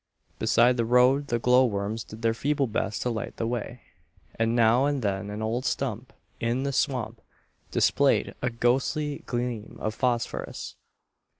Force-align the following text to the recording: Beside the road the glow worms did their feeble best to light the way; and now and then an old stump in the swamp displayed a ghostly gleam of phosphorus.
Beside 0.39 0.77
the 0.77 0.83
road 0.83 1.27
the 1.27 1.37
glow 1.37 1.63
worms 1.63 2.03
did 2.03 2.23
their 2.23 2.33
feeble 2.33 2.65
best 2.65 3.03
to 3.03 3.11
light 3.11 3.37
the 3.37 3.45
way; 3.45 3.83
and 4.33 4.55
now 4.55 4.85
and 4.87 5.03
then 5.03 5.29
an 5.29 5.43
old 5.43 5.63
stump 5.63 6.11
in 6.39 6.63
the 6.63 6.73
swamp 6.73 7.21
displayed 7.69 8.33
a 8.41 8.49
ghostly 8.49 9.19
gleam 9.27 9.77
of 9.79 9.93
phosphorus. 9.93 10.75